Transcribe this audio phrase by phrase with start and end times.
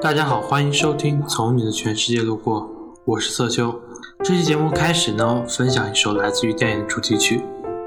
[0.00, 2.62] 大家好，欢迎收听《从你的全世界路过》，
[3.04, 3.74] 我是色秋。
[4.22, 7.42] 这期节目开始呢，分享一首来自于电影的主题曲。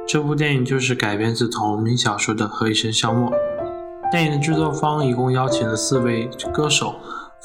[0.06, 3.32] 这部电影就是改编自同名小说的《何以笙箫默》。
[4.12, 6.96] 电影的制作方一共邀请了四位歌手，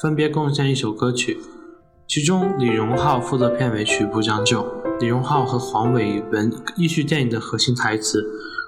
[0.01, 1.39] 分别贡献一首歌曲。
[2.05, 4.63] 其中，李荣浩负责片尾曲《不将就》。
[4.99, 8.21] 李荣浩和黄伟文依据电影的核心台词：“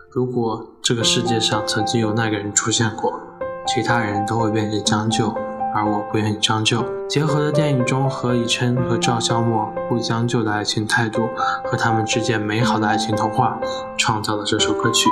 [0.09, 3.19] 如果这个世界上曾经有那个人出现过，
[3.67, 5.35] 其他人都会变成将就。”
[5.73, 11.29] 而我不愿意将就，结合了电影中何以琛和赵小默不将就的爱情态度
[11.65, 13.59] 和他们之间美好的爱情童话，
[13.97, 15.09] 创造了这首歌曲。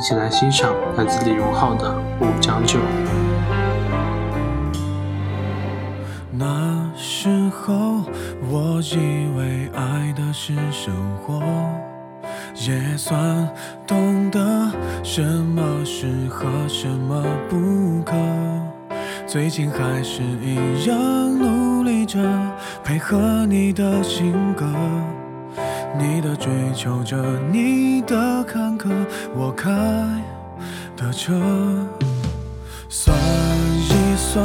[0.00, 2.78] 一起来欣赏来自李荣浩的《不将就》。
[6.32, 8.02] 那时候
[8.50, 11.40] 我以为爱的是生活，
[12.66, 13.48] 也算
[13.86, 14.40] 懂得
[15.04, 18.16] 什么适合，什么不可。
[19.32, 22.20] 最近还是一样努力着
[22.84, 24.66] 配合你的性格，
[25.98, 27.16] 你的追求者，
[27.50, 28.90] 你的坎坷，
[29.34, 29.70] 我开
[30.98, 31.32] 的车。
[32.90, 34.44] 算一算，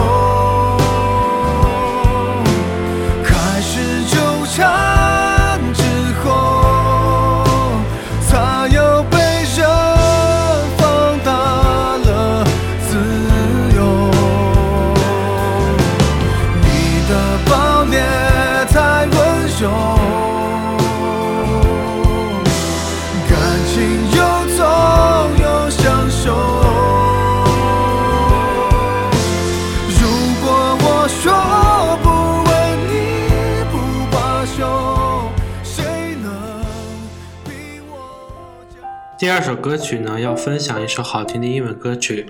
[39.21, 42.25] 第二首歌曲呢，要分享一首好听的英文歌曲。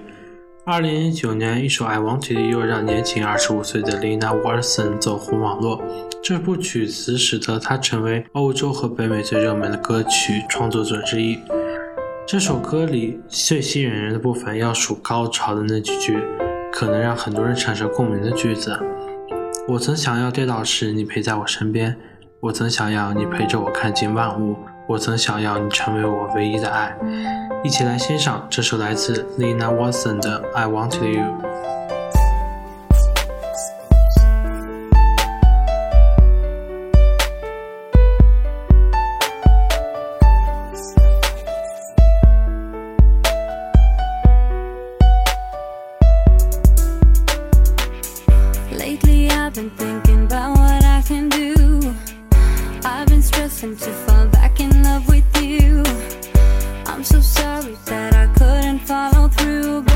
[0.66, 5.82] 二零零九年，一首《I Wanted You》让年仅二十五岁的 Lina Watson 走红网络。
[6.22, 11.40] 这部曲子使得她成为欧洲和北美最热门的歌曲创作者之一。
[12.28, 16.22] 这首歌里最吸引人的部分要数高潮的那几句，
[16.74, 18.78] 可能让很多人产生共鸣的句子。
[19.66, 21.96] 我曾想要跌倒时你陪在我身边，
[22.42, 24.58] 我曾想要你陪着我看尽万物。
[24.88, 26.94] 我曾想要你成为我唯一的爱，
[27.64, 31.24] 一起来欣赏这首来自 Lena Watson 的《I Wanted You》。
[48.78, 51.94] Lately I've been thinking about what I can do.
[52.84, 54.31] I've been stressing to find.
[55.02, 55.84] love with you.
[56.86, 59.91] I'm so sorry that I couldn't follow through.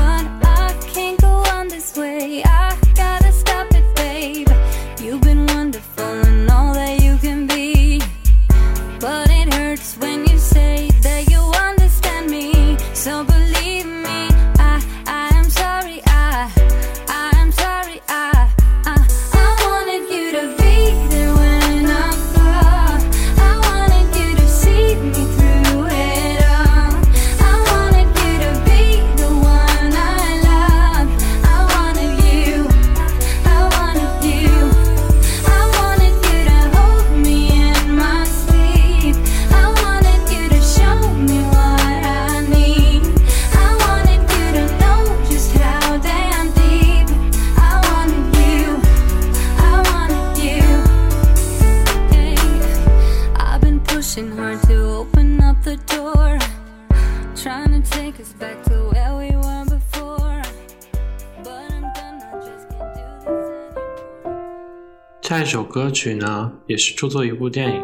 [65.28, 67.82] 下一首歌曲呢，也是出自一部电影。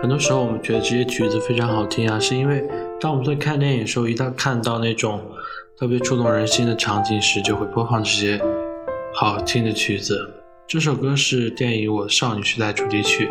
[0.00, 2.64] 很多时候，我们觉得这些曲子非常好听啊，是因为
[3.00, 5.20] 当我们在看电影的时候，一旦看到那种
[5.76, 8.40] 特别触动人心的场景时，就会播放这些
[9.12, 10.16] 好听的曲子。
[10.68, 13.28] 这首歌是电影《我的少女时代》主题曲，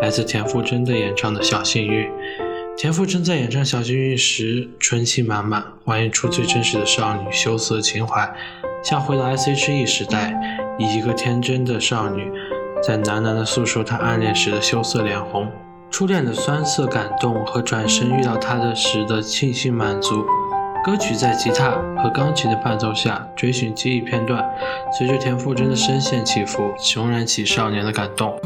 [0.00, 2.06] 来自田馥甄的演唱的《小幸运》。
[2.74, 8.34] 田馥甄在演唱小幸运时春气满满，还原出最真实的少女羞涩情怀，
[8.82, 10.34] 像回到 S.H.E 时代，
[10.78, 12.32] 以一个天真的少女
[12.86, 15.50] 在喃喃地诉说他暗恋时的羞涩脸红。
[15.90, 20.26] 初恋的酸涩感动和转身遇到他的时的庆幸满足，
[20.84, 21.70] 歌曲在吉他
[22.02, 24.44] 和钢琴的伴奏下追寻记忆片段，
[24.98, 28.38] 随着田馥甄的声线起伏，重燃起少年的感动。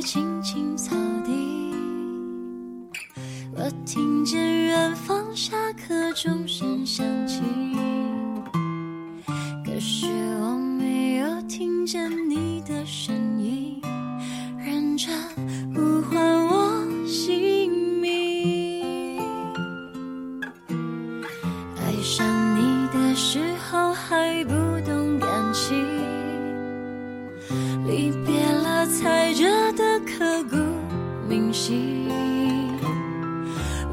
[0.00, 0.94] 青青草
[1.24, 1.32] 地
[3.54, 4.65] 我听见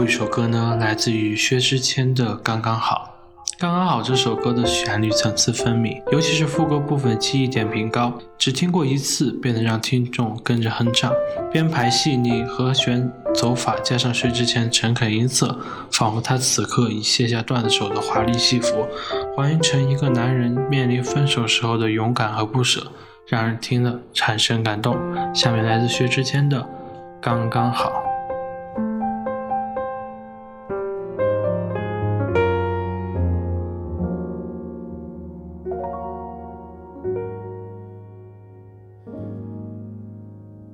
[0.00, 3.18] 后一首歌呢，来自于薛之谦的《刚刚好》。
[3.60, 11.12] 刚刚好这首歌的旋律层次分明，尤其是副歌部分记忆点评高，只听过一次便能让听众跟着哼唱。
[11.52, 15.58] 编排细腻，和弦走法加上薛之谦诚恳音色，
[15.92, 18.88] 仿佛他此刻已卸下段子手的华丽戏服，
[19.36, 22.90] 还原成一个男人面临分手时候的勇敢和不舍，
[23.26, 24.96] 让人听了产生感动。
[25.34, 26.58] 下面来自薛之谦的
[27.20, 27.90] 《刚刚好》。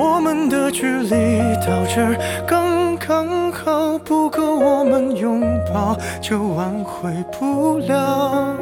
[0.00, 2.16] 我们的距离到这儿
[2.48, 2.80] 刚。
[3.10, 8.54] 刚好不够我们拥抱，就挽回不了。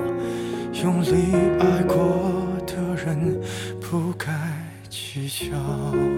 [0.82, 1.96] 用力爱过
[2.64, 3.38] 的人，
[3.78, 4.32] 不该
[4.88, 6.17] 计较。